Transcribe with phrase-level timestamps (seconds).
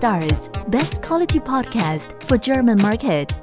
[0.00, 3.36] Stars, best quality podcast for German market.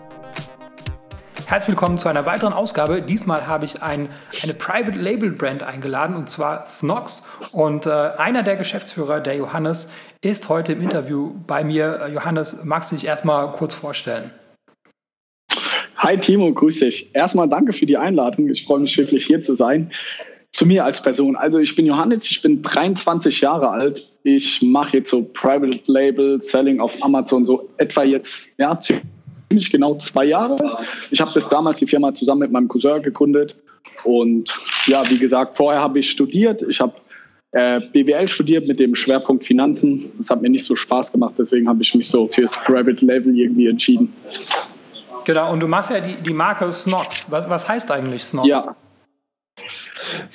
[1.45, 3.03] Herzlich willkommen zu einer weiteren Ausgabe.
[3.03, 4.09] Diesmal habe ich ein,
[4.41, 7.27] eine Private Label Brand eingeladen und zwar Snox.
[7.51, 9.89] Und äh, einer der Geschäftsführer, der Johannes,
[10.21, 11.99] ist heute im Interview bei mir.
[12.07, 14.31] Äh, Johannes, magst du dich erstmal kurz vorstellen?
[15.97, 17.13] Hi Timo, grüß dich.
[17.13, 18.49] Erstmal danke für die Einladung.
[18.49, 19.91] Ich freue mich wirklich hier zu sein
[20.57, 21.35] zu mir als Person.
[21.35, 24.01] Also ich bin Johannes, ich bin 23 Jahre alt.
[24.23, 29.93] Ich mache jetzt so Private Label Selling auf Amazon so etwa jetzt ja ziemlich genau
[29.99, 30.55] zwei Jahre.
[31.11, 33.55] Ich habe bis damals die Firma zusammen mit meinem Cousin gegründet
[34.03, 34.51] und
[34.87, 36.63] ja, wie gesagt, vorher habe ich studiert.
[36.67, 36.93] Ich habe
[37.51, 40.11] äh, BWL studiert mit dem Schwerpunkt Finanzen.
[40.17, 43.37] Das hat mir nicht so Spaß gemacht, deswegen habe ich mich so fürs Private Label
[43.37, 44.11] irgendwie entschieden.
[45.23, 47.31] Genau, und du machst ja die, die Marke Snox.
[47.31, 48.47] Was, was heißt eigentlich Snox?
[48.47, 48.75] Ja.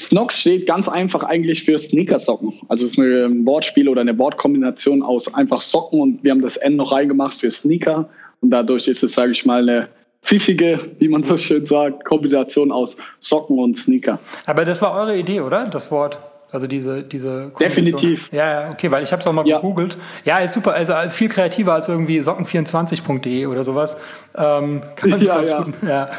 [0.09, 2.55] Snox steht ganz einfach eigentlich für Sneakersocken.
[2.69, 6.57] Also es ist ein Wortspiel oder eine Wortkombination aus einfach Socken und wir haben das
[6.57, 8.09] N noch reingemacht für Sneaker
[8.41, 9.89] und dadurch ist es, sage ich mal, eine
[10.23, 14.21] pfiffige, wie man so schön sagt, Kombination aus Socken und Sneaker.
[14.47, 15.65] Aber das war eure Idee, oder?
[15.65, 16.19] Das Wort?
[16.53, 18.31] Also diese, diese Definitiv.
[18.31, 19.57] Ja, okay, weil ich habe es auch mal ja.
[19.57, 19.97] gegoogelt.
[20.25, 20.75] Ja, ist super.
[20.75, 23.97] Also viel kreativer als irgendwie socken24.de oder sowas.
[24.37, 25.67] Ähm, kann man ja, ja.
[25.87, 26.11] ja.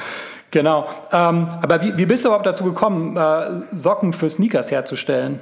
[0.54, 0.88] Genau.
[1.12, 5.40] Ähm, aber wie, wie bist du überhaupt dazu gekommen, äh, Socken für Sneakers herzustellen?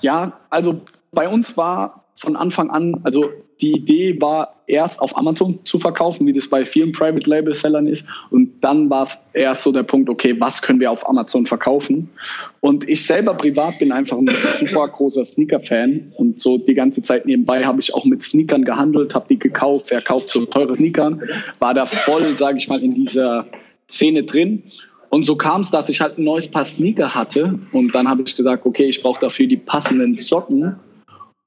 [0.00, 0.80] Ja, also
[1.12, 6.26] bei uns war von Anfang an, also die Idee war erst auf Amazon zu verkaufen,
[6.26, 8.08] wie das bei vielen Private Label Sellern ist.
[8.30, 12.10] Und dann war es erst so der Punkt, okay, was können wir auf Amazon verkaufen?
[12.60, 16.12] Und ich selber privat bin einfach ein super großer Sneaker-Fan.
[16.16, 19.88] Und so die ganze Zeit nebenbei habe ich auch mit Sneakern gehandelt, habe die gekauft,
[19.88, 21.22] verkauft so teure Sneakern,
[21.58, 23.46] war da voll, sage ich mal, in dieser
[23.88, 24.64] Szene drin.
[25.08, 27.58] Und so kam es, dass ich halt ein neues Paar Sneaker hatte.
[27.72, 30.76] Und dann habe ich gesagt, okay, ich brauche dafür die passenden Socken.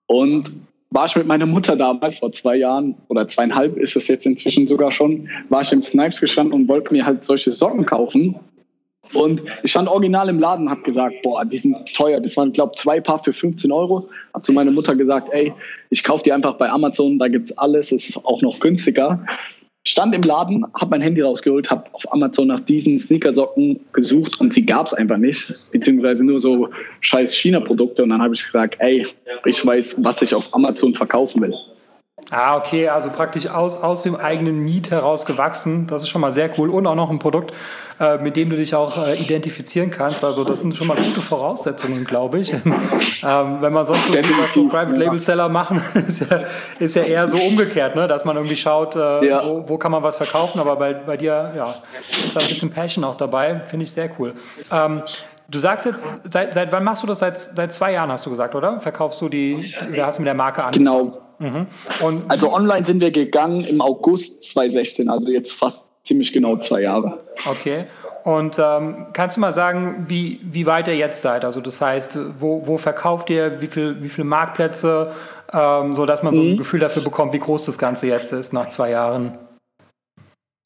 [0.08, 0.50] Und
[0.92, 4.68] war ich mit meiner Mutter damals, vor zwei Jahren oder zweieinhalb ist es jetzt inzwischen
[4.68, 8.40] sogar schon, war ich im Snipes gestanden und wollte mir halt solche Socken kaufen.
[9.14, 12.20] Und ich stand original im Laden und habe gesagt, boah, die sind teuer.
[12.20, 14.08] Das waren, glaube zwei Paar für 15 Euro.
[14.34, 15.54] Hat zu meiner Mutter gesagt, ey,
[15.90, 19.26] ich kaufe die einfach bei Amazon, da gibt's alles, es ist auch noch günstiger
[19.90, 24.54] stand im Laden, habe mein Handy rausgeholt, habe auf Amazon nach diesen Sneakersocken gesucht und
[24.54, 26.70] sie gab es einfach nicht, beziehungsweise nur so
[27.02, 28.04] scheiß China-Produkte.
[28.04, 29.06] Und dann habe ich gesagt, ey,
[29.46, 31.54] ich weiß, was ich auf Amazon verkaufen will.
[32.32, 35.88] Ah, okay, also praktisch aus, aus dem eigenen Need heraus gewachsen.
[35.88, 36.70] Das ist schon mal sehr cool.
[36.70, 37.54] Und auch noch ein Produkt,
[38.00, 40.24] äh, mit dem du dich auch äh, identifizieren kannst.
[40.24, 42.54] Also das sind schon mal gute Voraussetzungen, glaube ich.
[42.54, 46.42] ähm, wenn man sonst so was so Private Label Seller machen, ist ja,
[46.78, 48.08] ist ja eher so umgekehrt, ne?
[48.08, 49.44] dass man irgendwie schaut, äh, ja.
[49.44, 50.60] wo, wo kann man was verkaufen.
[50.60, 51.74] Aber bei, bei dir ja,
[52.24, 53.62] ist da ein bisschen Passion auch dabei.
[53.66, 54.34] Finde ich sehr cool.
[54.72, 55.02] Ähm,
[55.52, 57.18] Du sagst jetzt, seit, seit wann machst du das?
[57.18, 58.80] Seit, seit zwei Jahren hast du gesagt, oder?
[58.82, 60.74] Verkaufst du die, oder hast du mit der Marke an?
[60.74, 61.29] Genau.
[61.40, 61.68] Mhm.
[62.28, 67.20] also online sind wir gegangen im August 2016, also jetzt fast ziemlich genau zwei Jahre.
[67.50, 67.86] Okay.
[68.24, 71.46] Und ähm, kannst du mal sagen, wie, wie weit ihr jetzt seid?
[71.46, 75.12] Also das heißt, wo, wo verkauft ihr, wie, viel, wie viele Marktplätze,
[75.54, 76.58] ähm, so dass man so ein mhm.
[76.58, 79.38] Gefühl dafür bekommt, wie groß das Ganze jetzt ist nach zwei Jahren?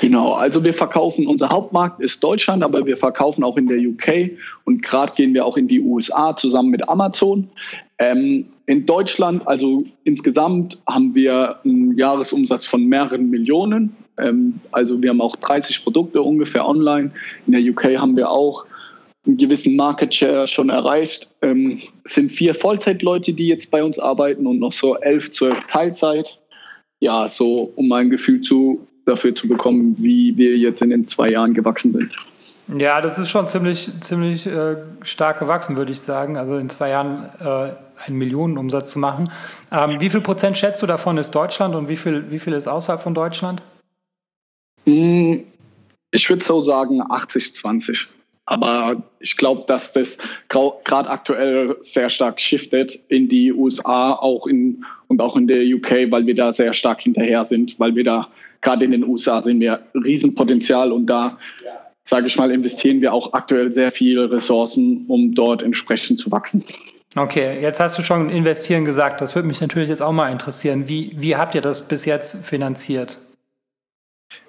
[0.03, 4.37] Genau, also wir verkaufen, unser Hauptmarkt ist Deutschland, aber wir verkaufen auch in der UK
[4.65, 7.47] und gerade gehen wir auch in die USA zusammen mit Amazon.
[7.99, 13.95] Ähm, in Deutschland, also insgesamt haben wir einen Jahresumsatz von mehreren Millionen.
[14.17, 17.11] Ähm, also wir haben auch 30 Produkte ungefähr online.
[17.47, 18.65] In der UK haben wir auch
[19.25, 21.31] einen gewissen Market Share schon erreicht.
[21.41, 25.63] Ähm, es sind vier Vollzeitleute, die jetzt bei uns arbeiten und noch so elf, zwölf
[25.63, 26.41] Teilzeit.
[26.99, 31.29] Ja, so um ein Gefühl zu, dafür zu bekommen, wie wir jetzt in den zwei
[31.29, 32.15] Jahren gewachsen sind.
[32.79, 36.37] Ja, das ist schon ziemlich, ziemlich äh, stark gewachsen, würde ich sagen.
[36.37, 37.73] Also in zwei Jahren äh,
[38.05, 39.31] einen Millionenumsatz zu machen.
[39.71, 42.67] Ähm, wie viel Prozent schätzt du davon ist Deutschland und wie viel, wie viel ist
[42.67, 43.61] außerhalb von Deutschland?
[44.85, 45.39] Mm,
[46.11, 48.07] ich würde so sagen 80, 20.
[48.45, 50.17] Aber ich glaube, dass das
[50.49, 56.11] gerade aktuell sehr stark shiftet in die USA auch in, und auch in der UK,
[56.11, 58.27] weil wir da sehr stark hinterher sind, weil wir da
[58.61, 61.37] gerade in den USA sehen wir Riesenpotenzial und da,
[62.03, 66.63] sage ich mal, investieren wir auch aktuell sehr viele Ressourcen, um dort entsprechend zu wachsen.
[67.15, 69.21] Okay, jetzt hast du schon investieren gesagt.
[69.21, 70.87] Das würde mich natürlich jetzt auch mal interessieren.
[70.87, 73.19] Wie, wie habt ihr das bis jetzt finanziert?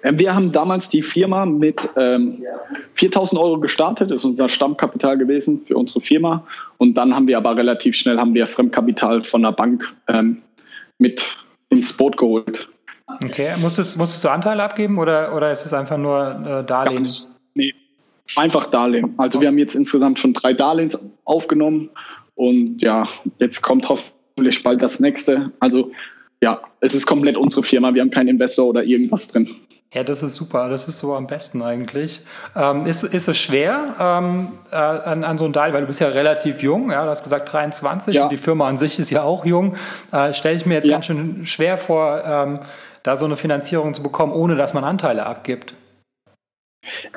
[0.03, 2.43] Ähm, wir haben damals die Firma mit ähm,
[2.95, 6.45] 4000 Euro gestartet, das ist unser Stammkapital gewesen für unsere Firma.
[6.77, 10.41] Und dann haben wir aber relativ schnell haben wir Fremdkapital von der Bank ähm,
[10.97, 11.25] mit
[11.69, 12.69] ins Boot geholt.
[13.23, 16.97] Okay, musstest, musstest du Anteile abgeben oder, oder ist es einfach nur äh, Darlehen?
[16.97, 17.73] Ganz, nee,
[18.35, 19.13] einfach Darlehen.
[19.17, 20.91] Also wir haben jetzt insgesamt schon drei Darlehen
[21.23, 21.89] aufgenommen
[22.35, 23.07] und ja,
[23.39, 25.51] jetzt kommt hoffentlich bald das nächste.
[25.59, 25.91] Also
[26.43, 27.93] ja, es ist komplett unsere Firma.
[27.93, 29.49] Wir haben keinen Investor oder irgendwas drin.
[29.93, 30.67] Ja, das ist super.
[30.67, 32.21] Das ist so am besten eigentlich.
[32.55, 36.01] Ähm, ist, ist es schwer ähm, äh, an, an so ein Teil, weil du bist
[36.01, 38.23] ja relativ jung, ja, du hast gesagt 23 ja.
[38.23, 39.75] und die Firma an sich ist ja auch jung.
[40.11, 40.93] Äh, Stelle ich mir jetzt ja.
[40.93, 42.59] ganz schön schwer vor, ähm,
[43.03, 45.75] da so eine Finanzierung zu bekommen, ohne dass man Anteile abgibt.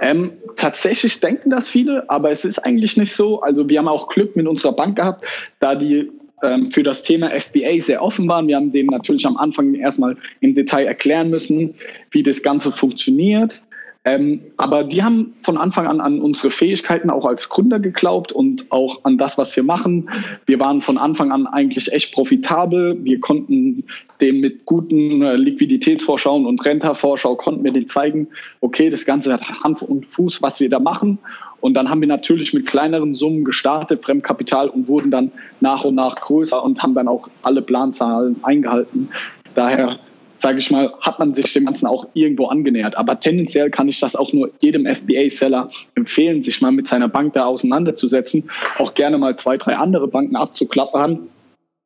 [0.00, 3.40] Ähm, tatsächlich denken das viele, aber es ist eigentlich nicht so.
[3.40, 5.24] Also wir haben auch Glück mit unserer Bank gehabt,
[5.58, 6.10] da die
[6.42, 8.48] ähm, für das Thema FBA sehr offen waren.
[8.48, 11.74] Wir haben denen natürlich am Anfang erstmal im Detail erklären müssen,
[12.10, 13.60] wie das Ganze funktioniert.
[14.04, 18.70] Ähm, aber die haben von Anfang an an unsere Fähigkeiten auch als Gründer geglaubt und
[18.70, 20.08] auch an das, was wir machen.
[20.46, 23.04] Wir waren von Anfang an eigentlich echt profitabel.
[23.04, 23.84] Wir konnten
[24.20, 28.28] dem mit guten äh, Liquiditätsvorschauen und Rentervorschau konnten wir denen zeigen,
[28.60, 31.18] okay, das Ganze hat Hand und Fuß, was wir da machen.
[31.60, 35.94] Und dann haben wir natürlich mit kleineren Summen gestartet, Fremdkapital, und wurden dann nach und
[35.94, 39.08] nach größer und haben dann auch alle Planzahlen eingehalten.
[39.54, 39.98] Daher
[40.38, 42.96] sage ich mal, hat man sich dem Ganzen auch irgendwo angenähert.
[42.96, 47.32] Aber tendenziell kann ich das auch nur jedem FBA-Seller empfehlen, sich mal mit seiner Bank
[47.32, 51.28] da auseinanderzusetzen, auch gerne mal zwei, drei andere Banken abzuklappern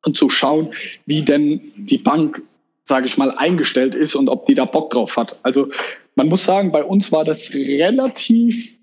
[0.05, 0.69] und zu schauen,
[1.05, 2.43] wie denn die Bank,
[2.83, 5.39] sage ich mal, eingestellt ist und ob die da Bock drauf hat.
[5.41, 5.69] Also
[6.15, 8.77] man muss sagen, bei uns war das relativ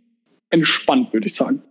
[0.50, 1.62] entspannt, würde ich sagen.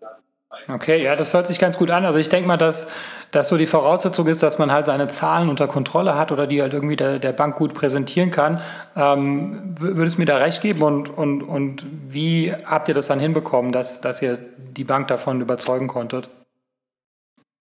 [0.67, 2.05] Okay, ja, das hört sich ganz gut an.
[2.05, 2.87] Also ich denke mal, dass
[3.31, 6.61] das so die Voraussetzung ist, dass man halt seine Zahlen unter Kontrolle hat oder die
[6.61, 8.61] halt irgendwie der, der Bank gut präsentieren kann.
[8.95, 13.19] Ähm, würdest du mir da recht geben und, und, und wie habt ihr das dann
[13.19, 16.29] hinbekommen, dass, dass ihr die Bank davon überzeugen konntet?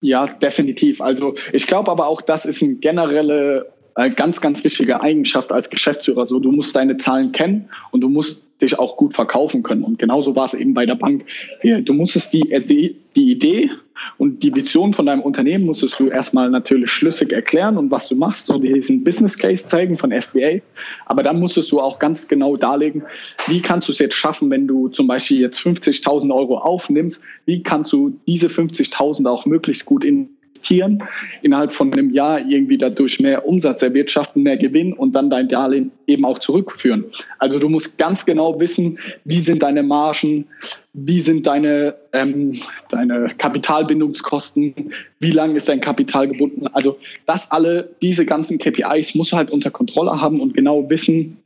[0.00, 1.00] Ja, definitiv.
[1.00, 3.72] Also ich glaube aber auch, das ist eine generelle
[4.06, 6.26] ganz, ganz wichtige Eigenschaft als Geschäftsführer.
[6.26, 9.82] So, du musst deine Zahlen kennen und du musst dich auch gut verkaufen können.
[9.82, 11.24] Und genauso war es eben bei der Bank.
[11.62, 13.70] Du musstest die, die Idee
[14.16, 18.16] und die Vision von deinem Unternehmen musstest du erstmal natürlich schlüssig erklären und was du
[18.16, 20.60] machst, so diesen Business Case zeigen von FBA.
[21.06, 23.04] Aber dann musstest du auch ganz genau darlegen,
[23.46, 27.62] wie kannst du es jetzt schaffen, wenn du zum Beispiel jetzt 50.000 Euro aufnimmst, wie
[27.62, 31.02] kannst du diese 50.000 auch möglichst gut in investieren,
[31.42, 35.92] innerhalb von einem Jahr irgendwie dadurch mehr Umsatz erwirtschaften, mehr Gewinn und dann dein Darlehen
[36.06, 37.04] eben auch zurückführen.
[37.38, 40.46] Also du musst ganz genau wissen, wie sind deine Margen,
[40.92, 42.58] wie sind deine, ähm,
[42.90, 46.66] deine Kapitalbindungskosten, wie lang ist dein Kapital gebunden.
[46.68, 51.38] Also das alle, diese ganzen KPIs musst du halt unter Kontrolle haben und genau wissen,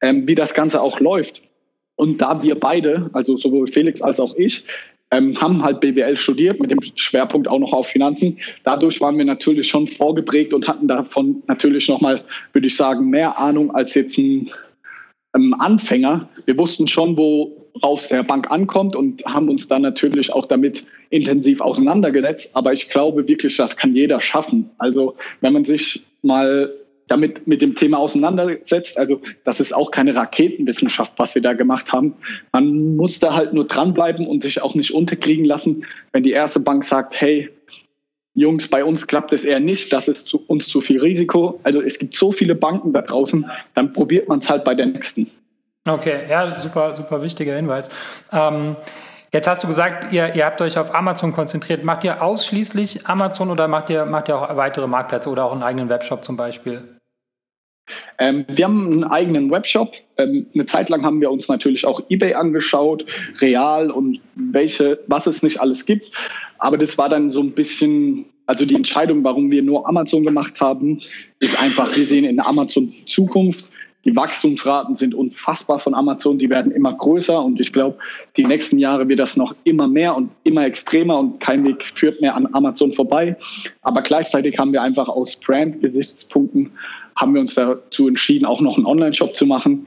[0.00, 1.42] ähm, wie das Ganze auch läuft.
[1.96, 4.64] Und da wir beide, also sowohl Felix als auch ich,
[5.14, 8.38] ähm, haben halt BWL studiert mit dem Schwerpunkt auch noch auf Finanzen.
[8.64, 13.38] Dadurch waren wir natürlich schon vorgeprägt und hatten davon natürlich nochmal, würde ich sagen, mehr
[13.38, 14.50] Ahnung als jetzt ein
[15.34, 16.28] ähm, Anfänger.
[16.46, 21.60] Wir wussten schon, worauf der Bank ankommt und haben uns dann natürlich auch damit intensiv
[21.60, 22.56] auseinandergesetzt.
[22.56, 24.70] Aber ich glaube wirklich, das kann jeder schaffen.
[24.78, 26.72] Also wenn man sich mal
[27.08, 28.98] damit mit dem Thema auseinandersetzt.
[28.98, 32.14] Also das ist auch keine Raketenwissenschaft, was wir da gemacht haben.
[32.52, 36.60] Man muss da halt nur dranbleiben und sich auch nicht unterkriegen lassen, wenn die erste
[36.60, 37.50] Bank sagt, hey,
[38.34, 41.60] Jungs, bei uns klappt es eher nicht, das ist zu, uns zu viel Risiko.
[41.62, 44.86] Also es gibt so viele Banken da draußen, dann probiert man es halt bei der
[44.86, 45.30] nächsten.
[45.86, 47.90] Okay, ja, super, super wichtiger Hinweis.
[48.32, 48.74] Ähm,
[49.32, 51.84] jetzt hast du gesagt, ihr, ihr habt euch auf Amazon konzentriert.
[51.84, 55.62] Macht ihr ausschließlich Amazon oder macht ihr, macht ihr auch weitere Marktplätze oder auch einen
[55.62, 56.93] eigenen Webshop zum Beispiel?
[58.18, 59.94] Ähm, wir haben einen eigenen Webshop.
[60.16, 63.04] Ähm, eine Zeit lang haben wir uns natürlich auch eBay angeschaut,
[63.40, 66.10] Real und welche, was es nicht alles gibt.
[66.58, 70.60] Aber das war dann so ein bisschen, also die Entscheidung, warum wir nur Amazon gemacht
[70.60, 71.00] haben,
[71.40, 73.66] ist einfach, wir sehen in Amazon die Zukunft.
[74.04, 77.96] Die Wachstumsraten sind unfassbar von Amazon, die werden immer größer und ich glaube,
[78.36, 82.20] die nächsten Jahre wird das noch immer mehr und immer extremer und kein Weg führt
[82.20, 83.36] mehr an Amazon vorbei.
[83.80, 86.72] Aber gleichzeitig haben wir einfach aus Brand-Gesichtspunkten
[87.16, 89.86] haben wir uns dazu entschieden, auch noch einen Online-Shop zu machen.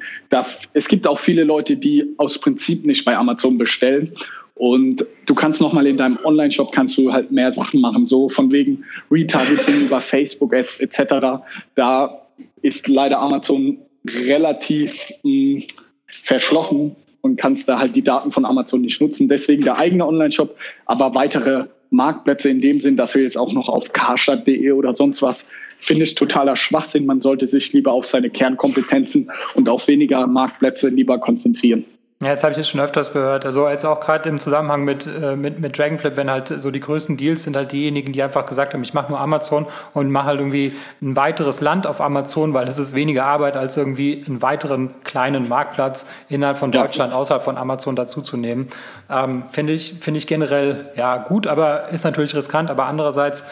[0.73, 4.13] Es gibt auch viele Leute, die aus Prinzip nicht bei Amazon bestellen.
[4.55, 8.51] Und du kannst nochmal in deinem Online-Shop kannst du halt mehr Sachen machen, so von
[8.51, 11.43] wegen Retargeting über Facebook-Ads etc.
[11.75, 12.21] Da
[12.61, 15.63] ist leider Amazon relativ mh, hm,
[16.07, 19.27] verschlossen und kannst da halt die Daten von Amazon nicht nutzen.
[19.27, 20.55] Deswegen der eigene Online-Shop,
[20.85, 25.21] aber weitere Marktplätze in dem Sinn, dass wir jetzt auch noch auf carstadt.de oder sonst
[25.21, 25.45] was
[25.77, 27.05] finde ich totaler Schwachsinn.
[27.05, 31.85] Man sollte sich lieber auf seine Kernkompetenzen und auf weniger Marktplätze lieber konzentrieren.
[32.19, 33.45] Ja, jetzt habe ich es schon öfters gehört.
[33.45, 36.79] Also jetzt auch gerade im Zusammenhang mit, äh, mit, mit Dragonflip, wenn halt so die
[36.79, 40.25] größten Deals sind halt diejenigen, die einfach gesagt haben, ich mache nur Amazon und mache
[40.25, 44.41] halt irgendwie ein weiteres Land auf Amazon, weil es ist weniger Arbeit, als irgendwie einen
[44.41, 47.19] weiteren kleinen Marktplatz innerhalb von Deutschland, ja.
[47.19, 48.69] außerhalb von Amazon dazuzunehmen.
[49.11, 53.45] Ähm, Finde ich, finde ich generell ja gut, aber ist natürlich riskant, aber andererseits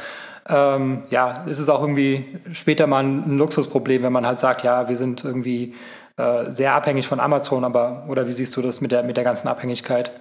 [0.47, 4.87] ähm, ja, ist es auch irgendwie später mal ein, Luxusproblem, wenn man halt sagt, ja,
[4.87, 5.73] wir sind irgendwie
[6.17, 9.23] äh, sehr abhängig von Amazon, aber oder wie siehst du das mit der, mit der
[9.23, 10.11] ganzen Abhängigkeit?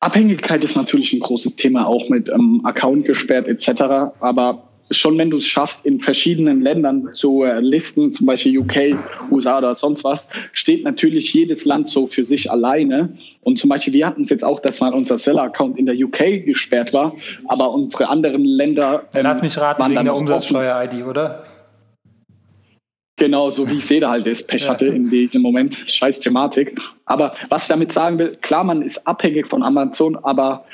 [0.00, 4.14] Abhängigkeit ist natürlich ein großes Thema, auch mit ähm, Account gesperrt etc.
[4.20, 8.96] Aber schon wenn du es schaffst, in verschiedenen Ländern zu äh, listen, zum Beispiel UK,
[9.30, 13.16] USA oder sonst was, steht natürlich jedes Land so für sich alleine.
[13.42, 16.44] Und zum Beispiel, wir hatten es jetzt auch, dass mal unser Seller-Account in der UK
[16.44, 17.14] gesperrt war,
[17.48, 19.08] aber unsere anderen Länder.
[19.14, 21.44] Ähm, Lass mich raten, wegen der Umsatzsteuer-ID, oder?
[23.22, 25.76] Genau, so wie ich sehe, halt das Pech hatte in diesem Moment.
[25.86, 26.80] Scheiß Thematik.
[27.04, 30.64] Aber was ich damit sagen will, klar, man ist abhängig von Amazon, aber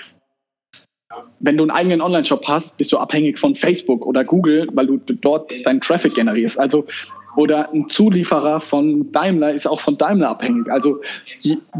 [1.40, 4.98] wenn du einen eigenen Online-Shop hast, bist du abhängig von Facebook oder Google, weil du
[4.98, 6.58] dort deinen Traffic generierst.
[6.58, 6.86] Also
[7.36, 10.68] oder ein Zulieferer von Daimler ist auch von Daimler abhängig.
[10.70, 11.00] Also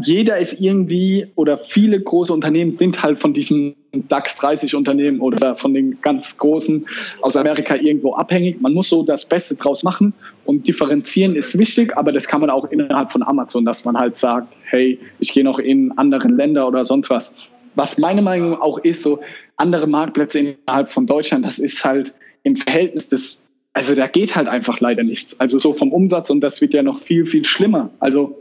[0.01, 5.57] jeder ist irgendwie oder viele große Unternehmen sind halt von diesen DAX 30 Unternehmen oder
[5.57, 6.87] von den ganz großen
[7.21, 8.61] aus Amerika irgendwo abhängig.
[8.61, 10.13] Man muss so das Beste draus machen
[10.45, 14.15] und differenzieren ist wichtig, aber das kann man auch innerhalb von Amazon, dass man halt
[14.15, 18.77] sagt, hey, ich gehe noch in andere Länder oder sonst was was meine Meinung auch
[18.77, 19.21] ist, so
[19.55, 24.49] andere Marktplätze innerhalb von Deutschland, das ist halt im Verhältnis des, also da geht halt
[24.49, 25.39] einfach leider nichts.
[25.39, 27.89] Also so vom Umsatz und das wird ja noch viel, viel schlimmer.
[27.99, 28.37] Also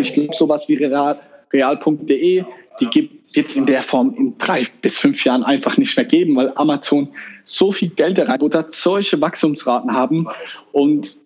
[0.00, 1.20] ich glaube, sowas wie real,
[1.52, 2.44] real.de,
[2.80, 6.34] die gibt jetzt in der Form in drei bis fünf Jahren einfach nicht mehr geben,
[6.36, 7.08] weil Amazon
[7.44, 10.28] so viel Geld reinbuttert, solche Wachstumsraten haben
[10.72, 11.18] und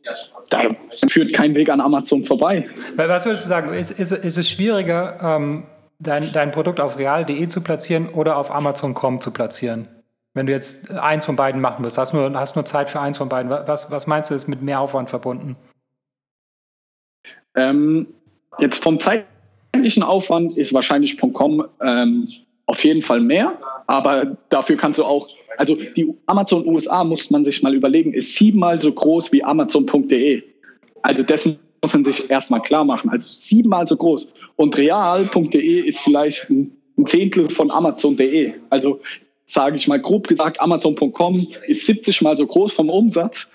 [0.49, 0.75] da
[1.09, 2.69] führt kein Weg an Amazon vorbei.
[2.97, 5.63] Was würdest du sagen, ist, ist, ist es schwieriger, ähm
[6.01, 9.89] dein, dein Produkt auf real.de zu platzieren oder auf Amazon.com zu platzieren?
[10.35, 13.19] Wenn du jetzt eins von beiden machen musst, hast nur, hast nur Zeit für eins
[13.19, 13.51] von beiden.
[13.51, 15.57] Was, was meinst du, ist mit mehr Aufwand verbunden?
[17.57, 18.07] Ähm,
[18.59, 22.29] jetzt vom zeitlichen Aufwand ist wahrscheinlich .com ähm,
[22.67, 27.45] auf jeden Fall mehr, aber dafür kannst du auch, also die Amazon USA muss man
[27.45, 30.45] sich mal überlegen, ist siebenmal so groß wie Amazon.de.
[31.03, 31.49] Also das
[31.83, 33.11] muss man sich erstmal klar machen.
[33.11, 34.33] Also siebenmal so groß.
[34.57, 38.53] Und real.de ist vielleicht ein, Zehntel von Amazon.de.
[38.69, 39.01] Also
[39.47, 43.51] sage ich mal grob gesagt, Amazon.com ist 70 mal so groß vom Umsatz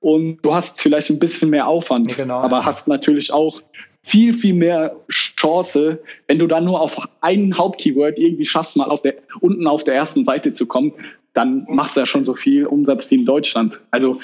[0.00, 2.64] und du hast vielleicht ein bisschen mehr Aufwand, genau, aber ja.
[2.64, 3.62] hast natürlich auch
[4.02, 9.02] viel, viel mehr Chance, wenn du dann nur auf ein Hauptkeyword irgendwie schaffst, mal auf
[9.02, 10.92] der, unten auf der ersten Seite zu kommen,
[11.34, 13.80] dann machst du ja schon so viel Umsatz wie in Deutschland.
[13.90, 14.20] Also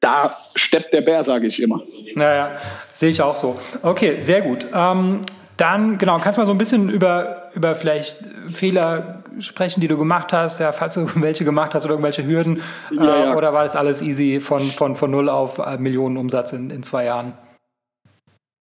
[0.00, 1.82] da steppt der Bär, sage ich immer.
[2.14, 2.56] Naja,
[2.92, 3.56] sehe ich auch so.
[3.82, 4.66] Okay, sehr gut.
[4.74, 5.20] Ähm,
[5.56, 8.16] dann, genau, kannst du mal so ein bisschen über, über vielleicht
[8.50, 12.62] Fehler sprechen, die du gemacht hast, ja, falls du welche gemacht hast oder irgendwelche Hürden,
[12.90, 13.36] ja, äh, ja.
[13.36, 16.82] oder war das alles easy von, von, von null auf äh, Millionen Umsatz in, in
[16.82, 17.34] zwei Jahren?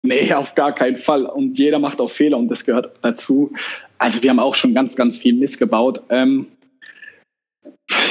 [0.02, 1.26] Nee, auf gar keinen Fall.
[1.26, 3.52] Und jeder macht auch Fehler und das gehört dazu.
[3.98, 6.02] Also wir haben auch schon ganz, ganz viel missgebaut.
[6.08, 6.46] Ähm,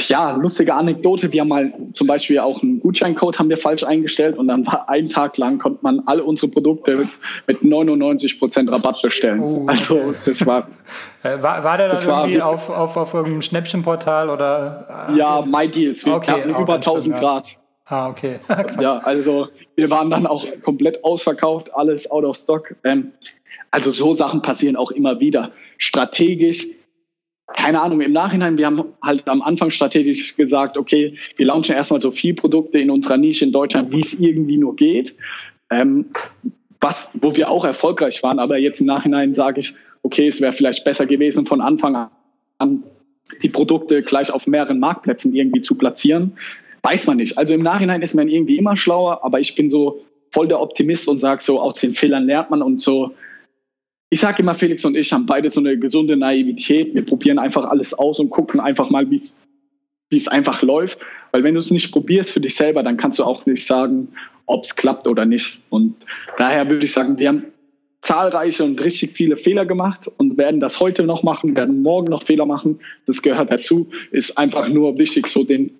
[0.07, 1.31] ja, lustige Anekdote.
[1.31, 4.89] Wir haben mal zum Beispiel auch einen Gutscheincode haben wir falsch eingestellt und dann war
[4.89, 7.09] ein Tag lang konnte man alle unsere Produkte
[7.47, 9.41] mit, 99 Prozent Rabatt bestellen.
[9.41, 9.65] Oh.
[9.67, 10.67] Also das war.
[11.23, 15.07] Äh, war, war der dann irgendwie auf, auf, auf irgendeinem Schnäppchenportal oder?
[15.09, 16.05] Äh, ja, MyDeals.
[16.05, 17.47] Wir okay, hatten über 1000 schön, Grad.
[17.47, 17.57] Ja.
[17.89, 18.39] Ah, okay.
[18.79, 22.75] ja, also wir waren dann auch komplett ausverkauft, alles out of stock.
[22.83, 23.13] Ähm,
[23.71, 25.51] also so Sachen passieren auch immer wieder.
[25.77, 26.67] Strategisch
[27.53, 32.01] keine Ahnung, im Nachhinein, wir haben halt am Anfang strategisch gesagt, okay, wir launchen erstmal
[32.01, 35.15] so viel Produkte in unserer Nische in Deutschland, wie es irgendwie nur geht.
[35.69, 36.07] Ähm,
[36.79, 39.73] was, wo wir auch erfolgreich waren, aber jetzt im Nachhinein sage ich,
[40.03, 42.09] okay, es wäre vielleicht besser gewesen, von Anfang
[42.57, 42.83] an
[43.41, 46.37] die Produkte gleich auf mehreren Marktplätzen irgendwie zu platzieren.
[46.83, 47.37] Weiß man nicht.
[47.37, 50.01] Also im Nachhinein ist man irgendwie immer schlauer, aber ich bin so
[50.31, 53.11] voll der Optimist und sage so, aus den Fehlern lernt man und so
[54.09, 56.95] ich sage immer, Felix und ich haben beide so eine gesunde Naivität.
[56.95, 59.17] Wir probieren einfach alles aus und gucken einfach mal, wie
[60.09, 60.99] es einfach läuft.
[61.31, 64.09] Weil wenn du es nicht probierst für dich selber, dann kannst du auch nicht sagen,
[64.45, 65.59] ob es klappt oder nicht.
[65.69, 65.95] Und
[66.37, 67.43] daher würde ich sagen, wir haben
[68.01, 72.23] zahlreiche und richtig viele Fehler gemacht und werden das heute noch machen, werden morgen noch
[72.23, 72.79] Fehler machen.
[73.05, 73.89] Das gehört dazu.
[74.11, 75.71] Ist einfach nur wichtig, so den,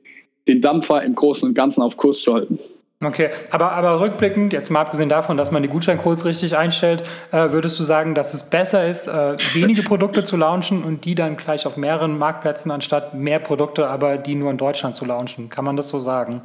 [0.47, 2.59] den Dampfer im Großen und Ganzen auf Kurs zu halten.
[3.03, 7.51] Okay, aber, aber rückblickend, jetzt mal abgesehen davon, dass man die Gutscheincodes richtig einstellt, äh,
[7.51, 11.37] würdest du sagen, dass es besser ist, äh, wenige Produkte zu launchen und die dann
[11.37, 15.49] gleich auf mehreren Marktplätzen anstatt mehr Produkte, aber die nur in Deutschland zu launchen?
[15.49, 16.41] Kann man das so sagen?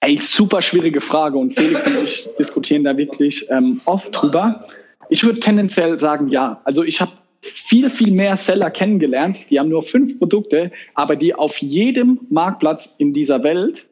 [0.00, 4.66] Ey, super schwierige Frage und Felix und ich diskutieren da wirklich ähm, oft drüber.
[5.08, 6.60] Ich würde tendenziell sagen, ja.
[6.64, 11.32] Also ich habe viel, viel mehr Seller kennengelernt, die haben nur fünf Produkte, aber die
[11.32, 13.86] auf jedem Marktplatz in dieser Welt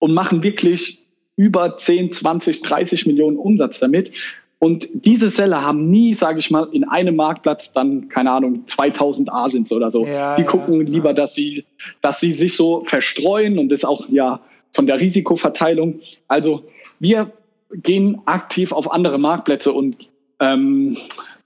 [0.00, 4.10] und machen wirklich über 10, 20, 30 Millionen Umsatz damit.
[4.58, 9.32] Und diese Seller haben nie, sage ich mal, in einem Marktplatz dann, keine Ahnung, 2000
[9.32, 10.04] Asins oder so.
[10.04, 11.64] Ja, die gucken ja, lieber, dass sie,
[12.02, 14.40] dass sie sich so verstreuen und das auch ja
[14.72, 16.00] von der Risikoverteilung.
[16.28, 16.64] Also
[16.98, 17.32] wir
[17.72, 20.98] gehen aktiv auf andere Marktplätze und ähm,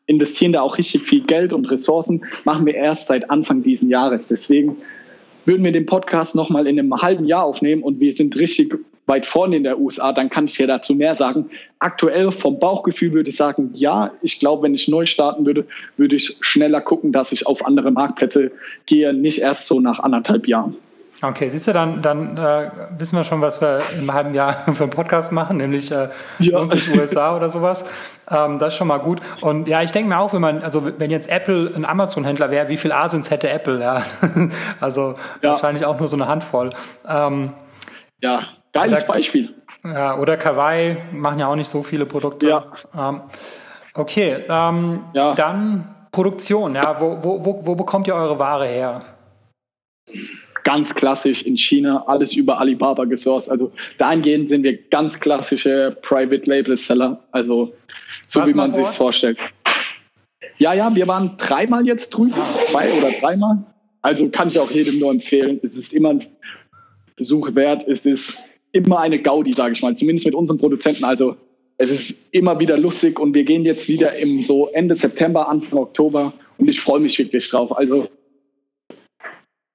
[0.06, 4.28] investieren da auch richtig viel Geld und Ressourcen, machen wir erst seit Anfang diesen Jahres.
[4.28, 4.76] Deswegen
[5.44, 8.74] würden wir den Podcast nochmal in einem halben Jahr aufnehmen und wir sind richtig
[9.06, 11.50] weit vorne in der USA, dann kann ich dir dazu mehr sagen.
[11.78, 16.16] Aktuell vom Bauchgefühl würde ich sagen, ja, ich glaube, wenn ich neu starten würde, würde
[16.16, 18.52] ich schneller gucken, dass ich auf andere Marktplätze
[18.86, 20.76] gehe, nicht erst so nach anderthalb Jahren.
[21.22, 24.82] Okay, siehst du, dann, dann äh, wissen wir schon, was wir im halben Jahr für
[24.82, 26.66] einen Podcast machen, nämlich äh, ja.
[26.96, 27.84] USA oder sowas.
[28.30, 29.20] Ähm, das ist schon mal gut.
[29.40, 32.68] Und ja, ich denke mir auch, wenn man, also wenn jetzt Apple ein Amazon-Händler wäre,
[32.68, 33.80] wie viel Asins hätte Apple?
[33.80, 34.02] Ja?
[34.80, 35.50] also ja.
[35.50, 36.70] wahrscheinlich auch nur so eine Handvoll.
[37.08, 37.52] Ähm,
[38.20, 38.42] ja,
[38.72, 39.54] geiles oder, Beispiel.
[39.84, 42.48] Ja, oder Kawaii machen ja auch nicht so viele Produkte.
[42.48, 42.64] Ja.
[42.96, 43.22] Ähm,
[43.94, 46.74] okay, ähm, dann Produktion.
[46.74, 49.00] Ja, wo, wo, wo, wo bekommt ihr eure Ware her?
[50.64, 53.50] Ganz klassisch in China, alles über Alibaba gesourced.
[53.50, 57.72] Also dahingehend sind wir ganz klassische Private Label Seller, also
[58.26, 59.38] so Was wie man sich vorstellt.
[60.58, 62.34] Ja, ja, wir waren dreimal jetzt drüben,
[62.66, 63.64] zwei oder dreimal.
[64.02, 65.60] Also kann ich auch jedem nur empfehlen.
[65.62, 66.24] Es ist immer ein
[67.16, 67.86] Besuch wert.
[67.86, 68.42] Es ist
[68.72, 71.04] immer eine Gaudi, sage ich mal, zumindest mit unseren Produzenten.
[71.04, 71.36] Also
[71.76, 75.78] es ist immer wieder lustig und wir gehen jetzt wieder im so Ende September, Anfang
[75.78, 77.76] Oktober und ich freue mich wirklich drauf.
[77.76, 78.08] Also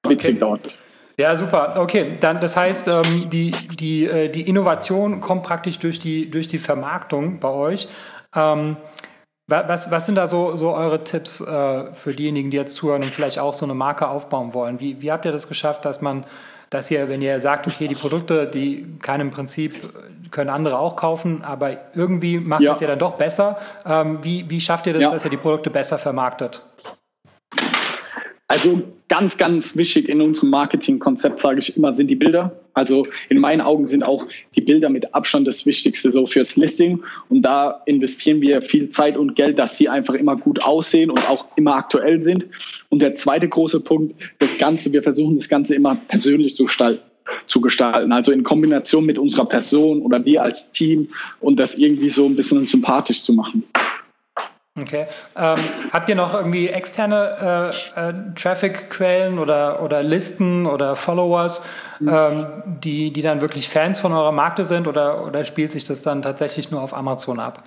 [0.09, 0.39] witzig okay.
[0.39, 0.73] dort.
[1.17, 1.73] Ja, super.
[1.77, 6.47] Okay, dann das heißt, ähm, die, die, äh, die Innovation kommt praktisch durch die, durch
[6.47, 7.89] die Vermarktung bei euch.
[8.33, 8.77] Ähm,
[9.49, 13.11] was, was sind da so, so eure Tipps äh, für diejenigen, die jetzt zuhören und
[13.11, 14.79] vielleicht auch so eine Marke aufbauen wollen?
[14.79, 16.23] Wie, wie habt ihr das geschafft, dass man,
[16.69, 19.75] dass ihr, wenn ihr sagt, okay, die Produkte, die kann im Prinzip,
[20.31, 22.73] können andere auch kaufen, aber irgendwie macht ja.
[22.73, 23.57] es ja dann doch besser.
[23.85, 25.11] Ähm, wie, wie schafft ihr das, ja.
[25.11, 26.63] dass ihr die Produkte besser vermarktet?
[28.49, 32.59] Also ganz, ganz wichtig in unserem Marketingkonzept, sage ich immer, sind die Bilder.
[32.73, 37.03] Also in meinen Augen sind auch die Bilder mit Abstand das Wichtigste so fürs Listing.
[37.29, 41.29] Und da investieren wir viel Zeit und Geld, dass die einfach immer gut aussehen und
[41.29, 42.47] auch immer aktuell sind.
[42.89, 47.03] Und der zweite große Punkt, das Ganze, wir versuchen das Ganze immer persönlich zu gestalten
[47.45, 48.11] zu gestalten.
[48.11, 51.07] Also in Kombination mit unserer Person oder wir als Team
[51.39, 53.63] und das irgendwie so ein bisschen sympathisch zu machen.
[54.81, 55.05] Okay.
[55.35, 55.57] Ähm,
[55.91, 61.61] habt ihr noch irgendwie externe äh, äh, Traffic-Quellen oder, oder Listen oder Followers,
[62.01, 62.45] ähm,
[62.83, 66.21] die, die dann wirklich Fans von eurer Marke sind oder, oder spielt sich das dann
[66.21, 67.63] tatsächlich nur auf Amazon ab?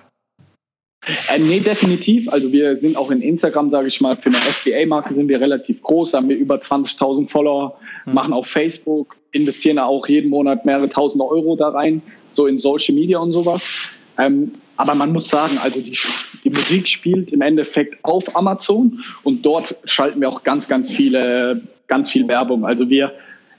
[1.05, 2.31] Äh, nee, definitiv.
[2.31, 5.81] Also wir sind auch in Instagram, sage ich mal, für eine FBA-Marke sind wir relativ
[5.81, 8.13] groß, haben wir über 20.000 Follower, mhm.
[8.13, 12.95] machen auf Facebook, investieren auch jeden Monat mehrere tausend Euro da rein, so in Social
[12.95, 13.97] Media und sowas.
[14.17, 15.97] Ähm, aber man muss sagen, also die,
[16.43, 21.61] die Musik spielt im Endeffekt auf Amazon und dort schalten wir auch ganz, ganz viele,
[21.87, 22.65] ganz viel Werbung.
[22.65, 23.13] Also wir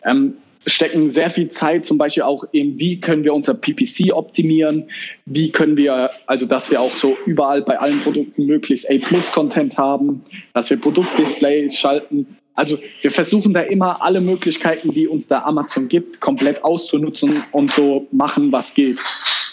[0.05, 0.35] ähm,
[0.67, 4.91] stecken sehr viel Zeit zum Beispiel auch in, wie können wir unser PPC optimieren,
[5.27, 10.25] wie können wir, also dass wir auch so überall bei allen Produkten möglichst A-Plus-Content haben,
[10.53, 12.39] dass wir Produktdisplays schalten.
[12.55, 17.73] Also wir versuchen da immer alle Möglichkeiten, die uns da Amazon gibt, komplett auszunutzen und
[17.73, 18.99] so machen, was geht.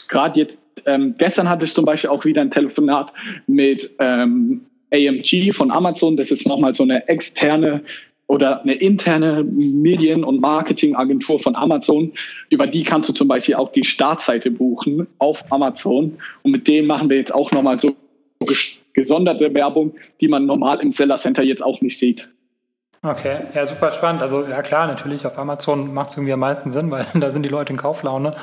[0.08, 3.12] Gerade jetzt ähm, gestern hatte ich zum Beispiel auch wieder ein Telefonat
[3.48, 4.62] mit ähm,
[4.94, 6.18] AMG von Amazon.
[6.18, 7.82] Das ist nochmal so eine externe
[8.28, 12.14] oder eine interne Medien- und Marketingagentur von Amazon.
[12.50, 16.18] Über die kannst du zum Beispiel auch die Startseite buchen auf Amazon.
[16.42, 17.96] Und mit denen machen wir jetzt auch nochmal so
[18.94, 22.30] gesonderte Werbung, die man normal im Seller Center jetzt auch nicht sieht.
[23.04, 24.22] Okay, ja, super spannend.
[24.22, 27.44] Also ja klar, natürlich auf Amazon macht es irgendwie am meisten Sinn, weil da sind
[27.44, 28.36] die Leute in Kauflaune.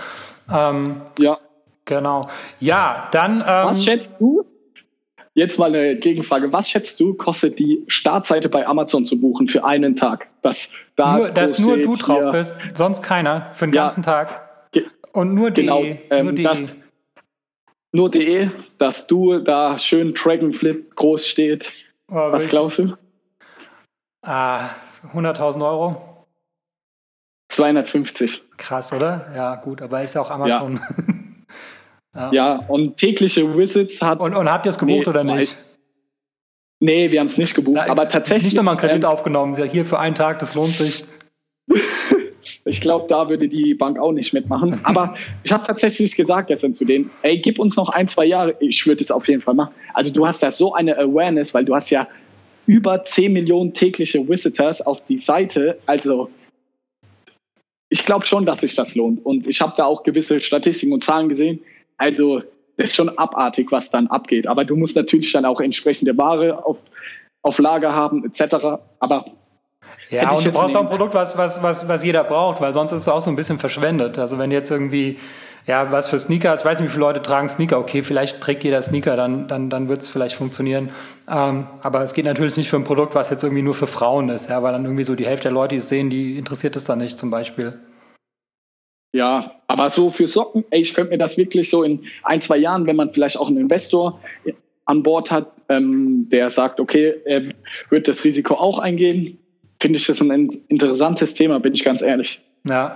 [0.52, 1.38] Ähm, ja.
[1.88, 2.28] Genau.
[2.60, 3.40] Ja, dann.
[3.40, 4.44] Ähm, Was schätzt du?
[5.32, 6.52] Jetzt mal eine Gegenfrage.
[6.52, 10.28] Was schätzt du, kostet die Startseite bei Amazon zu buchen für einen Tag?
[10.42, 14.02] Dass, da nur, dass nur du drauf hier, bist, sonst keiner, für den ja, ganzen
[14.02, 14.70] Tag.
[15.12, 15.98] Und nur genau, de.
[16.10, 16.44] Ähm, nur de.
[16.44, 16.76] Das,
[17.92, 21.72] nur de, dass du da schön Dragonflip groß steht.
[22.10, 22.96] Oh, Was glaubst du?
[24.22, 24.70] Ah,
[25.14, 26.26] 100.000 Euro.
[27.48, 28.42] 250.
[28.58, 29.30] Krass, oder?
[29.34, 30.76] Ja, gut, aber ist ja auch Amazon.
[30.76, 31.14] Ja.
[32.18, 32.32] Ja.
[32.32, 34.18] ja, und tägliche Visits hat.
[34.18, 35.56] Und, und habt ihr es gebucht nee, oder nicht?
[36.80, 38.52] Nee, wir haben es nicht gebucht, da, aber tatsächlich.
[38.52, 41.04] Nicht nochmal einen Kredit ähm, aufgenommen, hier für einen Tag, das lohnt sich.
[42.64, 44.80] ich glaube, da würde die Bank auch nicht mitmachen.
[44.84, 48.56] Aber ich habe tatsächlich gesagt gestern zu denen, ey, gib uns noch ein, zwei Jahre,
[48.58, 49.74] ich würde es auf jeden Fall machen.
[49.94, 52.08] Also du hast da so eine Awareness, weil du hast ja
[52.66, 55.78] über 10 Millionen tägliche Visitors auf die Seite.
[55.86, 56.30] Also
[57.88, 59.24] ich glaube schon, dass sich das lohnt.
[59.24, 61.60] Und ich habe da auch gewisse Statistiken und Zahlen gesehen.
[61.98, 62.42] Also
[62.76, 64.46] das ist schon abartig, was dann abgeht.
[64.46, 66.84] Aber du musst natürlich dann auch entsprechende Ware auf,
[67.42, 68.56] auf Lager haben, etc.
[69.00, 69.26] Aber
[70.10, 72.92] ja, und du brauchst auch ein Produkt, was, was, was, was jeder braucht, weil sonst
[72.92, 74.18] ist es auch so ein bisschen verschwendet.
[74.18, 75.18] Also wenn jetzt irgendwie,
[75.66, 78.64] ja, was für Sneaker, ich weiß nicht, wie viele Leute tragen Sneaker, okay, vielleicht trägt
[78.64, 80.90] jeder Sneaker, dann, dann, dann wird es vielleicht funktionieren.
[81.30, 84.30] Ähm, aber es geht natürlich nicht für ein Produkt, was jetzt irgendwie nur für Frauen
[84.30, 86.74] ist, ja, weil dann irgendwie so die Hälfte der Leute, die es sehen, die interessiert
[86.76, 87.78] es dann nicht zum Beispiel.
[89.18, 92.56] Ja, aber so für Socken, ey, ich könnte mir das wirklich so in ein, zwei
[92.56, 94.20] Jahren, wenn man vielleicht auch einen Investor
[94.84, 97.42] an Bord hat, ähm, der sagt, okay, er
[97.90, 99.36] wird das Risiko auch eingehen,
[99.80, 102.40] finde ich das ein interessantes Thema, bin ich ganz ehrlich.
[102.62, 102.94] Ja,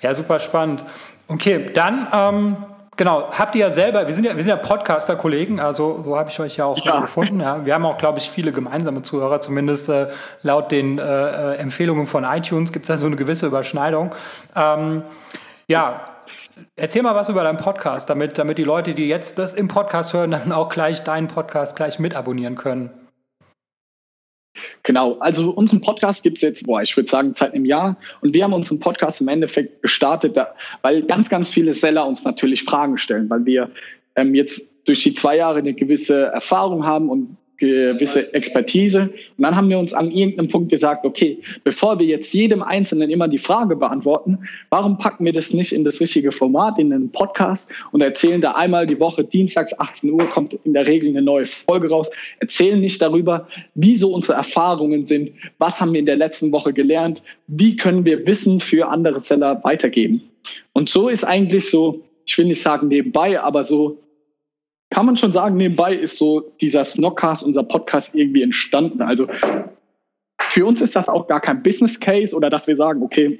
[0.00, 0.86] ja, super spannend.
[1.28, 2.56] Okay, dann ähm,
[2.96, 6.30] genau, habt ihr ja selber, wir sind ja, wir sind ja Podcaster-Kollegen, also so habe
[6.30, 6.98] ich euch ja auch ja.
[7.02, 7.40] gefunden.
[7.40, 7.66] Ja.
[7.66, 10.06] Wir haben auch, glaube ich, viele gemeinsame Zuhörer, zumindest äh,
[10.42, 14.14] laut den äh, äh Empfehlungen von iTunes gibt es da so eine gewisse Überschneidung.
[14.56, 15.02] Ähm,
[15.68, 16.22] ja,
[16.76, 20.14] erzähl mal was über deinen Podcast, damit, damit die Leute, die jetzt das im Podcast
[20.14, 22.90] hören, dann auch gleich deinen Podcast gleich mit abonnieren können.
[24.82, 27.96] Genau, also unseren Podcast gibt es jetzt, boah, ich würde sagen, seit einem Jahr.
[28.20, 30.36] Und wir haben unseren Podcast im Endeffekt gestartet,
[30.82, 33.70] weil ganz, ganz viele Seller uns natürlich Fragen stellen, weil wir
[34.16, 39.00] ähm, jetzt durch die zwei Jahre eine gewisse Erfahrung haben und gewisse Expertise.
[39.00, 43.10] Und dann haben wir uns an irgendeinem Punkt gesagt, okay, bevor wir jetzt jedem Einzelnen
[43.10, 44.38] immer die Frage beantworten,
[44.70, 48.52] warum packen wir das nicht in das richtige Format, in einen Podcast und erzählen da
[48.52, 52.80] einmal die Woche, dienstags 18 Uhr kommt in der Regel eine neue Folge raus, erzählen
[52.80, 57.22] nicht darüber, wie so unsere Erfahrungen sind, was haben wir in der letzten Woche gelernt,
[57.48, 60.22] wie können wir Wissen für andere Seller weitergeben.
[60.72, 63.98] Und so ist eigentlich so, ich will nicht sagen nebenbei, aber so
[64.90, 69.02] kann man schon sagen, nebenbei ist so dieser Snockcast, unser Podcast irgendwie entstanden.
[69.02, 69.26] Also
[70.38, 73.38] für uns ist das auch gar kein Business Case oder dass wir sagen, okay,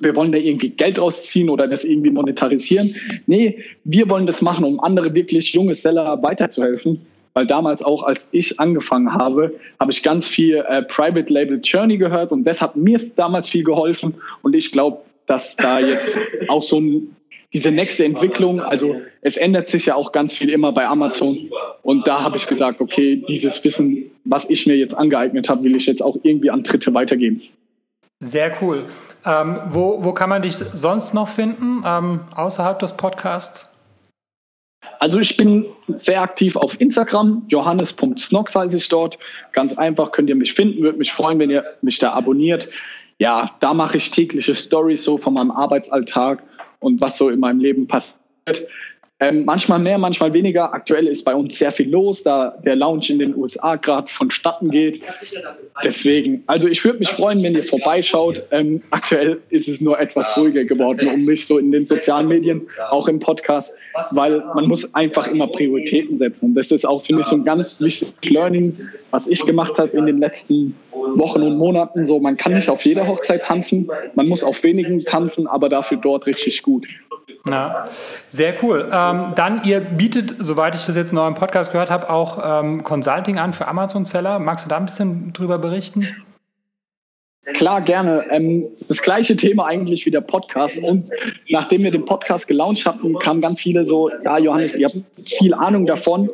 [0.00, 2.94] wir wollen da irgendwie Geld rausziehen oder das irgendwie monetarisieren.
[3.26, 7.06] Nee, wir wollen das machen, um andere wirklich junge Seller weiterzuhelfen.
[7.34, 11.98] Weil damals auch, als ich angefangen habe, habe ich ganz viel äh, Private Label Journey
[11.98, 14.14] gehört und das hat mir damals viel geholfen.
[14.42, 17.14] Und ich glaube, dass da jetzt auch so ein
[17.52, 21.50] diese nächste Entwicklung, also es ändert sich ja auch ganz viel immer bei Amazon.
[21.82, 25.74] Und da habe ich gesagt, okay, dieses Wissen, was ich mir jetzt angeeignet habe, will
[25.74, 27.40] ich jetzt auch irgendwie an Dritte weitergeben.
[28.20, 28.84] Sehr cool.
[29.24, 33.74] Ähm, wo, wo kann man dich sonst noch finden, ähm, außerhalb des Podcasts?
[35.00, 39.18] Also ich bin sehr aktiv auf Instagram, johannes.snox heiße ich dort.
[39.52, 42.68] Ganz einfach könnt ihr mich finden, würde mich freuen, wenn ihr mich da abonniert.
[43.18, 46.42] Ja, da mache ich tägliche Stories so von meinem Arbeitsalltag
[46.80, 48.18] und was so in meinem Leben passiert.
[49.20, 50.72] Ähm, manchmal mehr, manchmal weniger.
[50.72, 54.70] Aktuell ist bei uns sehr viel los, da der Lounge in den USA gerade vonstatten
[54.70, 55.02] geht.
[55.82, 58.44] Deswegen, also ich würde mich freuen, wenn ihr vorbeischaut.
[58.52, 62.62] Ähm, aktuell ist es nur etwas ruhiger geworden um mich so in den sozialen Medien,
[62.90, 63.74] auch im Podcast,
[64.12, 66.50] weil man muss einfach immer Prioritäten setzen.
[66.50, 68.78] Und das ist auch, finde ich, so ein ganz wichtiges Learning,
[69.10, 72.04] was ich gemacht habe in den letzten Wochen und Monaten.
[72.04, 75.98] So, man kann nicht auf jeder Hochzeit tanzen, man muss auf wenigen tanzen, aber dafür
[75.98, 76.86] dort richtig gut.
[77.44, 77.88] Na,
[78.26, 78.88] sehr cool.
[78.92, 82.84] Ähm, dann, ihr bietet, soweit ich das jetzt in eurem Podcast gehört habe, auch ähm,
[82.84, 84.38] Consulting an für Amazon-Seller.
[84.38, 86.06] Magst du da ein bisschen drüber berichten?
[87.54, 88.24] Klar, gerne.
[88.30, 90.82] Ähm, das gleiche Thema eigentlich wie der Podcast.
[90.82, 91.04] Und
[91.48, 95.54] nachdem wir den Podcast gelauncht hatten, kamen ganz viele so, ja, Johannes, ihr habt viel
[95.54, 96.30] Ahnung davon.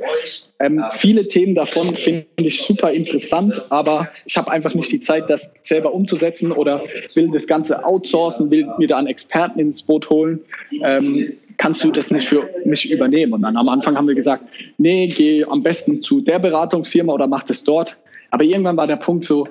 [0.59, 5.29] Ähm, viele Themen davon finde ich super interessant, aber ich habe einfach nicht die Zeit,
[5.29, 6.83] das selber umzusetzen oder
[7.15, 10.41] will das Ganze outsourcen, will mir da einen Experten ins Boot holen.
[10.83, 13.35] Ähm, kannst du das nicht für mich übernehmen?
[13.35, 14.45] Und dann am Anfang haben wir gesagt,
[14.79, 17.99] nee, geh am besten zu der Beratungsfirma oder mach das dort.
[18.31, 19.47] Aber irgendwann war der Punkt so,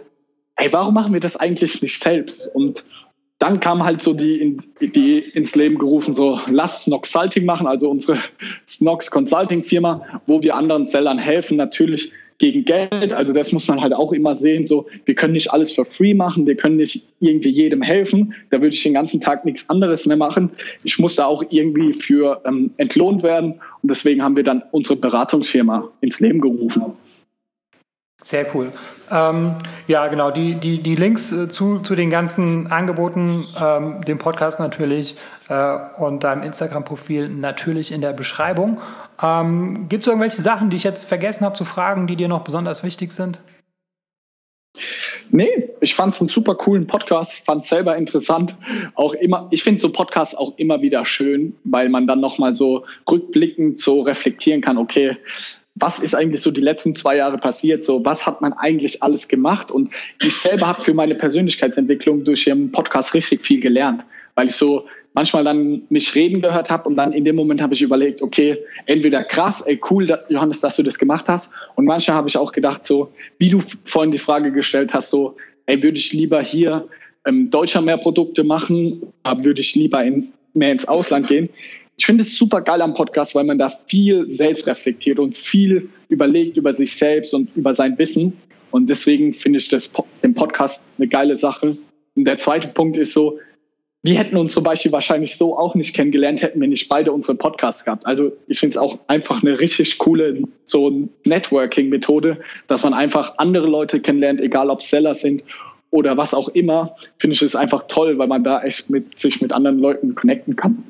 [0.56, 2.48] hey, warum machen wir das eigentlich nicht selbst?
[2.54, 2.84] Und
[3.40, 7.90] dann kam halt so die, die ins Leben gerufen, so lass Snox Salting machen, also
[7.90, 8.18] unsere
[8.68, 13.14] Snox Consulting Firma, wo wir anderen Sellern helfen, natürlich gegen Geld.
[13.14, 16.14] Also das muss man halt auch immer sehen, so wir können nicht alles for free
[16.14, 18.34] machen, wir können nicht irgendwie jedem helfen.
[18.50, 20.52] Da würde ich den ganzen Tag nichts anderes mehr machen.
[20.84, 24.96] Ich muss da auch irgendwie für ähm, entlohnt werden und deswegen haben wir dann unsere
[24.96, 26.84] Beratungsfirma ins Leben gerufen.
[28.24, 28.72] Sehr cool.
[29.12, 29.56] Ähm,
[29.88, 30.32] ja, genau.
[30.32, 35.18] Die, die, die Links äh, zu, zu den ganzen Angeboten, ähm, dem Podcast natürlich
[35.50, 38.80] äh, und deinem Instagram-Profil natürlich in der Beschreibung.
[39.22, 42.46] Ähm, Gibt es irgendwelche Sachen, die ich jetzt vergessen habe zu fragen, die dir noch
[42.46, 43.42] besonders wichtig sind?
[45.30, 48.56] Nee, ich fand es einen super coolen Podcast, fand selber interessant.
[48.96, 52.86] Auch immer, ich finde so Podcasts auch immer wieder schön, weil man dann nochmal so
[53.10, 55.18] rückblickend so reflektieren kann, okay,
[55.76, 59.28] was ist eigentlich so die letzten zwei Jahre passiert, so was hat man eigentlich alles
[59.28, 64.06] gemacht und ich selber habe für meine Persönlichkeitsentwicklung durch ihren Podcast richtig viel gelernt,
[64.36, 67.74] weil ich so manchmal dann mich reden gehört habe und dann in dem Moment habe
[67.74, 71.54] ich überlegt, okay, entweder krass, ey cool, Johannes, dass du das gemacht hast.
[71.76, 75.36] Und manchmal habe ich auch gedacht, so, wie du vorhin die Frage gestellt hast, so,
[75.66, 76.88] ey, würde ich lieber hier
[77.26, 81.50] ähm, Deutscher mehr Produkte machen, würde ich lieber in, mehr ins Ausland gehen.
[81.98, 85.90] Ich finde es super geil am Podcast, weil man da viel selbst reflektiert und viel
[86.10, 88.38] überlegt über sich selbst und über sein Wissen.
[88.72, 89.92] Und deswegen finde ich das,
[90.24, 91.78] den Podcast eine geile Sache.
[92.16, 93.40] Und der zweite Punkt ist so,
[94.06, 97.38] wir hätten uns zum Beispiel wahrscheinlich so auch nicht kennengelernt, hätten wir nicht beide unsere
[97.38, 98.06] Podcasts gehabt.
[98.06, 103.68] Also ich finde es auch einfach eine richtig coole so Networking-Methode, dass man einfach andere
[103.68, 105.44] Leute kennenlernt, egal ob Seller sind
[105.90, 106.98] oder was auch immer.
[107.18, 110.58] Finde ich es einfach toll, weil man da echt mit, sich mit anderen Leuten connecten
[110.58, 110.84] kann.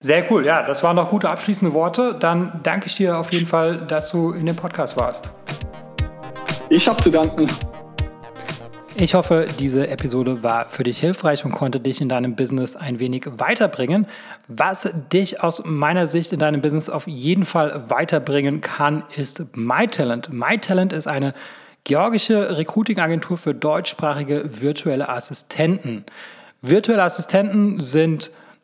[0.00, 2.14] Sehr cool, ja, das waren noch gute abschließende Worte.
[2.20, 5.30] Dann danke ich dir auf jeden Fall, dass du in dem Podcast warst.
[6.68, 7.48] Ich habe zu danken.
[8.98, 12.98] Ich hoffe, diese Episode war für dich hilfreich und konnte dich in deinem Business ein
[12.98, 14.06] wenig weiterbringen.
[14.48, 20.30] Was dich aus meiner Sicht in deinem Business auf jeden Fall weiterbringen kann, ist MyTalent.
[20.30, 21.32] MyTalent ist eine
[21.84, 26.04] georgische Recruiting-Agentur für deutschsprachige virtuelle Assistenten.
[26.60, 28.30] Virtuelle Assistenten sind